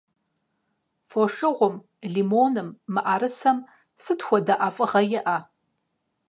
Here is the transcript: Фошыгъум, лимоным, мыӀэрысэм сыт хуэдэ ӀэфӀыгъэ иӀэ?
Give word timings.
Фошыгъум, 1.07 1.75
лимоным, 2.13 2.69
мыӀэрысэм 2.93 3.57
сыт 4.01 4.19
хуэдэ 4.25 4.55
ӀэфӀыгъэ 4.61 5.01
иӀэ? 5.17 5.37